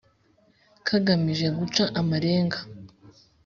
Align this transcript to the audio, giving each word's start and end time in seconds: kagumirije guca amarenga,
kagumirije 0.85 1.47
guca 1.59 1.83
amarenga, 2.01 2.57